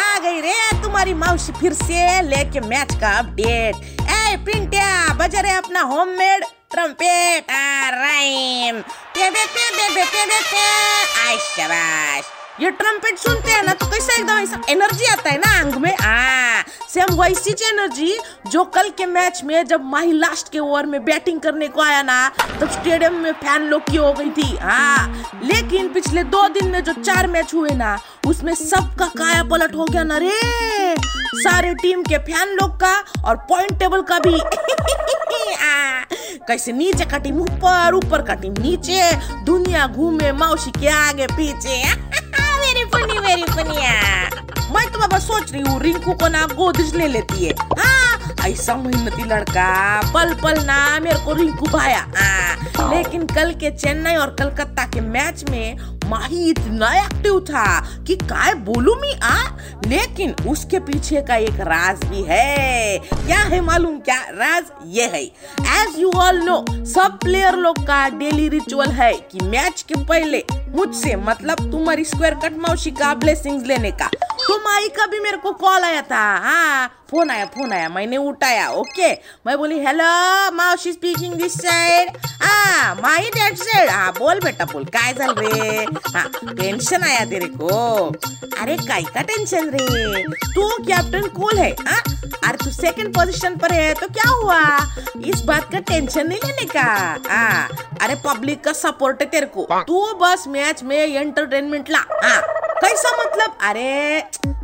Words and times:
आ 0.00 0.18
गई 0.24 0.40
रे 0.40 0.54
तुम्हारी 0.82 1.14
मावशी 1.22 1.52
फिर 1.60 1.72
से 1.82 2.20
लेके 2.28 2.60
मैच 2.68 2.94
का 3.00 3.16
अपडेट 3.18 3.74
ए 4.10 4.36
पिंटिया, 4.46 5.14
बजा 5.20 5.40
रहे 5.40 5.56
अपना 5.56 5.80
होममेड 5.92 6.44
ट्रम्पेट 6.74 7.50
राइम 8.00 8.80
पे 9.14 9.30
पे 9.30 9.44
पे 9.54 9.68
पे 9.78 9.88
पे 9.94 10.04
पे 10.26 10.40
पे 10.52 10.68
आई 11.28 11.38
ये 12.62 12.70
ट्रम्पेट 12.70 13.18
सुनते 13.18 13.50
हैं 13.50 13.62
ना 13.62 13.72
तो 13.72 13.86
कैसा 13.86 14.12
एकदम 14.12 14.38
ऐसा 14.38 14.60
एनर्जी 14.70 15.06
आता 15.06 15.30
है 15.30 15.38
ना 15.38 15.60
अंग 15.60 15.74
में? 15.74 15.96
आ 15.96 16.62
सेम 16.88 17.20
वैसी 17.20 17.68
एनर्जी 17.68 18.18
जो 18.50 18.64
कल 18.64 18.90
के 18.90 19.06
मैच 19.06 19.44
में 19.44 19.66
जब 19.66 19.84
माही 19.84 20.12
लास्ट 20.12 20.52
के 20.52 20.58
ओवर 20.58 20.86
में 20.86 21.04
बैटिंग 21.04 21.40
करने 21.40 21.68
को 21.68 21.82
आया 21.82 22.02
ना, 22.02 22.32
तब 22.60 22.70
स्टेडियम 22.70 23.14
में 23.14 23.32
फ़ैन 23.32 23.62
लोग 23.62 23.90
की 23.90 23.96
हो 23.96 24.12
गई 24.12 24.30
थी। 24.30 24.56
हाँ 24.56 25.24
लेकिन 25.44 25.88
पिछले 25.88 26.24
दो 26.24 26.48
दिन 26.48 26.68
में 26.68 26.84
जो 26.84 26.92
चार 26.92 27.26
मैच 27.26 27.54
हुए 27.54 27.70
ना, 27.70 28.00
उसमें 28.26 28.54
सबका 28.54 29.06
काया 29.06 29.42
पलट 29.42 29.74
हो 29.74 29.84
गया 29.84 30.04
ना 30.04 30.18
रे। 30.18 30.30
सारे 31.34 31.74
टीम 31.74 32.02
के 32.02 32.18
फ़ैन 32.18 32.48
लोग 32.48 32.80
का 32.80 33.04
और 33.24 33.46
पॉइंट 33.48 33.78
टेबल 33.78 34.02
का 34.02 34.18
भी। 34.18 34.40
कैसे 36.48 36.72
नीचे 36.72 37.04
का 37.04 37.18
टीम 37.18 37.40
ऊपर 37.40 37.94
ऊपर 37.94 38.22
का 38.22 38.34
टीम 38.34 38.52
नीचे, 38.52 39.16
दुनिया 39.44 39.86
घूमे 39.86 40.32
मौसी 40.32 40.70
के 40.70 40.88
आगे, 40.88 41.26
पीछे 41.26 42.09
वेरी 42.70 42.84
फनी 42.90 43.18
वेरी 43.18 43.42
फनिया 43.52 43.92
मैं 44.74 44.86
तो 44.92 44.98
बाबा 44.98 45.18
सोच 45.18 45.52
रही 45.52 45.62
हूँ 45.62 45.80
रिंकू 45.82 46.12
को 46.14 46.28
ना 46.28 46.44
गोदज 46.46 46.94
ले 46.96 47.06
लेती 47.08 47.44
है। 47.44 47.52
हाँ 47.78 48.34
ऐसा 48.48 48.74
मेहनती 48.76 49.24
लड़का 49.28 49.70
पल 50.14 50.34
पल 50.42 50.62
ना 50.66 50.78
मेरे 51.04 51.18
को 51.24 51.32
रिंकू 51.40 51.66
भाया 51.72 51.98
हाँ, 52.16 52.94
लेकिन 52.94 53.26
कल 53.26 53.52
के 53.60 53.70
चेन्नई 53.78 54.14
और 54.16 54.34
कलकत्ता 54.38 54.84
के 54.94 55.00
मैच 55.00 55.44
में 55.50 55.76
माही 56.10 56.48
इतना 56.50 56.92
एक्टिव 57.00 57.40
था 57.50 57.64
कि 58.06 58.16
काय 58.30 58.54
बोलू 58.68 58.94
मी 59.00 59.12
आ 59.22 59.34
लेकिन 59.88 60.34
उसके 60.50 60.78
पीछे 60.86 61.20
का 61.28 61.36
एक 61.36 61.60
राज 61.68 62.04
भी 62.04 62.22
है। 62.28 62.98
क्या 63.10 63.38
है 63.38 63.60
मालूम 63.64 63.98
क्या? 64.08 64.20
राज 64.30 64.64
ये 64.96 65.06
है। 65.12 65.22
एज 65.22 65.98
यू 65.98 66.10
ऑल 66.22 66.38
नो 66.44 66.64
सब 66.94 67.18
प्लेयर 67.22 67.56
लोग 67.56 67.82
का 67.86 68.08
डेली 68.18 68.48
रिचुअल 68.48 68.90
है 69.00 69.12
कि 69.32 69.44
मैच 69.44 69.84
के 69.88 70.02
पहले 70.04 70.42
मुझसे 70.74 71.14
मतलब 71.16 71.70
तुम्हारी 71.70 72.04
स्क्वायर 72.04 72.34
कट 72.44 72.58
मौसी 72.68 72.90
का 72.90 73.14
ब्लेसिंग्स 73.14 73.66
लेने 73.66 73.90
का। 73.92 74.10
तो 74.40 74.58
माई 74.58 74.88
का 74.88 75.06
भी 75.06 75.18
मेरे 75.20 75.36
को 75.36 75.52
कॉल 75.52 75.82
आया 75.84 76.02
था? 76.02 76.22
हाँ? 76.44 76.88
फ़ोन 77.10 77.30
आया 77.30 77.44
फ़ोन 77.44 77.72
आया, 77.72 77.88
मैंने 77.88 78.16
उठाया 78.16 78.68
ओके 78.70 79.10
मैं 79.46 79.56
बोली 79.58 79.78
हेलो 79.86 80.50
मौसी 80.56 80.92
स्पीकिंग 80.92 81.34
दिस 81.34 81.54
साइड 81.60 82.16
हाँ 82.42 82.94
माई 82.94 83.30
दैट 83.34 83.56
साइड 83.58 83.90
हाँ 83.90 84.12
बोल 84.18 84.40
बेटा, 84.44 84.64
बोल, 84.64 84.84
काय 84.96 85.12
चल 85.12 85.34
रे? 85.38 85.84
हाँ 86.14 86.28
टेंशन 86.56 87.02
आया 87.02 87.24
तेरे 87.30 87.46
को. 87.46 87.68
अरे, 88.60 88.76
काय 88.76 89.02
का 89.14 89.22
टेंशन 89.22 89.70
रे? 89.74 90.22
तू 90.54 90.68
कैप्टन 90.84 91.28
कूल 91.36 91.58
है 91.58 91.70
हाँ? 91.80 92.00
अरे, 92.44 92.56
तू 92.64 92.70
सेकंड 92.70 93.14
पोजीशन 93.14 93.56
पर 93.56 93.72
है 93.72 93.92
तो 93.94 94.08
क्या 94.08 94.30
हुआ? 94.30 94.60
इस 95.26 95.42
बात 95.46 95.70
का 95.72 95.78
टेंशन 95.78 96.28
नहीं 96.28 96.38
लेने 96.44 96.66
का 96.76 96.82
हाँ? 97.28 97.68
अरे 98.10 98.20
पब्लिक 98.24 98.62
का 98.64 98.72
सपोर्ट 98.72 99.20
है 99.22 99.26
तेरे 99.28 99.46
को। 99.46 99.66
तू 99.86 99.98
बस 100.14 100.44
मैच 100.48 100.82
में 100.82 100.96
एंटरटेनमेंट 100.96 101.90
ला। 101.90 101.98
हाँ। 101.98 102.40
कैसा 102.80 103.10
मतलब? 103.16 103.58
अरे 103.62 104.18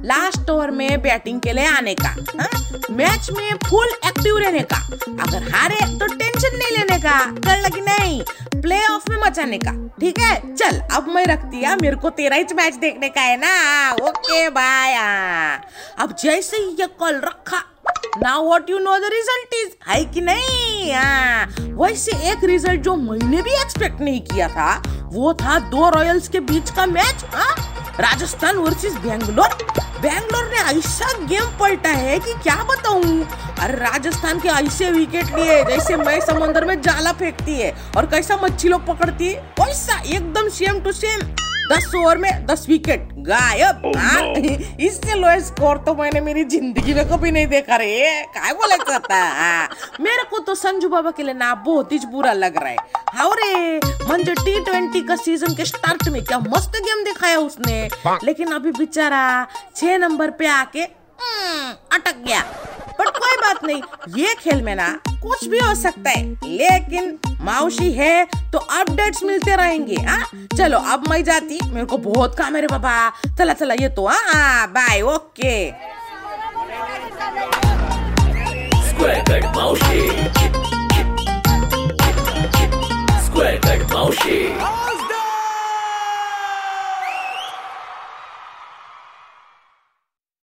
लास्ट 0.07 0.51
ओवर 0.51 0.71
में 0.71 1.03
बैटिंग 1.03 1.41
के 1.41 1.53
लिए 1.53 1.67
आने 1.67 1.95
का 1.95 2.09
हा? 2.09 2.49
मैच 2.91 3.31
में 3.31 3.53
फुल 3.69 3.87
एक्टिव 4.07 4.39
रहने 4.39 4.61
का। 4.73 4.77
अगर 5.23 5.51
हारे 5.53 5.77
तो 5.99 6.07
टेंशन 6.07 6.57
नहीं 6.57 6.77
लेने 6.79 6.99
का। 6.99 7.21
कर 7.47 7.61
लगी 7.61 7.81
नहीं। 7.81 8.23
प्ले 8.63 8.81
ऑफ़ 8.87 9.11
में 9.11 9.17
मचाने 9.19 9.59
का। 9.59 9.73
ठीक 10.01 10.19
है? 10.19 10.35
चल 10.55 10.81
अब 10.97 11.09
मैं 11.09 11.25
रखती 11.27 11.63
है। 11.63 11.77
मेरे 11.77 11.97
को 11.97 12.11
तेरा 12.11 12.37
ही 12.37 12.55
मैच 12.55 12.75
देखने 12.75 13.09
का 13.09 13.21
है 13.21 13.37
ना। 13.37 13.93
ओके 14.09 14.49
बाय 14.51 14.95
अब 15.99 16.17
जैसे 16.23 16.57
ही 16.57 16.77
ये 16.81 16.87
कॉल 16.99 17.21
रखा 17.25 17.63
now 18.23 18.45
what 18.45 18.71
you 18.71 18.79
know 18.79 18.97
the 18.99 19.09
result 19.13 19.55
is 19.55 19.73
है 19.89 20.05
कि 20.05 20.21
नहीं? 20.21 20.93
हाँ। 20.93 21.47
वैसे 21.79 22.13
एक 22.31 22.45
रिज़ल्ट 22.45 22.81
जो 22.81 22.95
मैंने 22.97 23.43
भी 23.43 23.51
एक्सपेक्ट 23.53 24.01
नहीं 24.01 24.21
किया 24.21 24.49
था, 24.49 24.83
वो 25.13 25.33
था 25.35 25.59
दो 25.71 25.89
रॉयल्स 25.91 26.29
के 26.29 26.41
बीच 26.41 26.71
का 26.71 26.87
मैच 26.87 27.25
हाँ। 27.35 27.55
राजस्थान 28.01 28.57
वर्सेस 28.57 28.97
बेंगलोर 28.97 29.57
बेंगलोर 30.03 30.49
ने 30.49 30.79
ऐसा 30.79 31.13
गेम 31.27 31.45
पलटा 31.61 31.91
है 31.91 32.19
कि 32.19 32.33
क्या 32.43 32.57
बताऊँ? 32.65 33.23
अरे 33.61 33.75
राजस्थान 33.75 34.41
के 34.41 34.49
ऐसे 34.49 34.91
विकेट 34.91 35.37
लिए, 35.37 35.63
जैसे 35.65 35.97
मैं 35.97 36.21
समंदर 36.21 36.65
में 36.65 36.81
जाला 36.83 37.13
फेंकती 37.13 37.55
है, 37.55 37.75
और 37.97 38.07
कैसा 38.07 38.37
मच्छी 38.37 38.69
लोग 38.69 38.87
पकड़ती 38.87 39.29
है, 39.29 39.41
वैसा 39.61 40.01
एकदम 40.01 40.49
सेम 40.49 40.81
टू 40.81 40.93
सेम 40.93 41.21
दस 41.73 41.91
ओवर 41.97 42.19
में 42.19 42.47
दस 42.47 42.65
विकेट 42.69 43.09
गायब. 43.29 43.93
हाँ? 43.97 44.23
इससे 44.87 45.15
लोएस्ट 45.15 45.47
स्कोर 45.47 45.79
तो 45.87 45.95
मैंने 45.95 46.21
मेरी 46.21 46.45
ज़िंदगी 46.45 46.95
में 46.95 47.09
कभी 47.09 47.31
नहीं 47.31 47.47
देखा 47.47 47.77
रे. 47.77 48.23
काय 48.35 48.53
बोला 48.61 48.77
जाता 48.91 49.17
हाँ? 49.17 49.69
मेरे 50.01 50.23
को 50.31 50.39
तो 50.47 50.55
संजू 50.55 50.89
बाबा 50.89 51.11
के 51.11 51.23
लिए 51.23 51.35
ना 51.35 51.55
बहुत 51.67 51.93
ही 51.93 51.99
बुरा 52.13 52.33
लग 52.33 52.57
रहा 52.63 52.71
है. 52.71 52.77
हाँ 53.15 53.31
रे? 53.41 53.77
मंजो 54.11 54.35
टी 54.45 54.59
ट्वेंटी 54.65 55.01
का 55.07 55.17
सीज़न 55.17 55.55
के 55.55 55.65
स्टार्ट 55.65 56.09
में 56.09 56.23
क्या 56.25 56.39
मस्त 56.39 56.77
गेम 56.87 57.05
दिखाया 57.05 57.39
उसने. 57.39 57.89
लेकिन 58.25 58.53
अभी 58.55 58.73
बेचारा 58.79 59.25
छह 59.77 59.97
नंबर 59.99 60.31
पे 60.39 60.47
आके 60.47 60.81
हम्म, 60.81 61.73
अटक 61.97 62.17
गया. 62.27 62.41
पर 62.99 63.11
कोई 63.19 63.37
बात 63.37 63.65
नहीं. 63.65 63.83
ये 64.17 64.35
खेल 64.41 64.63
में 64.63 64.75
ना 64.77 64.89
कुछ 65.09 65.47
भी 65.49 65.59
हो 65.59 65.75
सकता 65.75 66.11
है. 66.11 66.25
लेकिन 66.45 67.19
मौसी 67.41 67.93
है 67.93 68.25
तो 68.53 68.59
अपडेट्स 68.59 69.23
मिलते 69.25 69.57
रहेंगे 69.57 69.97
हाँ? 70.07 70.23
चलो, 70.57 70.79
अब 70.93 71.09
मैं 71.11 71.23
जाती, 71.25 71.59
मेरे 71.73 71.87
को 71.87 71.97
बहुत 71.99 72.37
काम 72.39 72.55
है 72.57 72.61
रे 72.61 72.67
बाबा। 72.71 73.11
चला 73.39 73.53
चला, 73.53 73.75
ये 73.81 73.89
तो 73.97 74.07
हाँ 74.09 74.67
bye 74.73 75.01
okay 75.15 75.55
Square 83.27 83.59
cut 83.61 83.81
Maushi. 83.93 84.86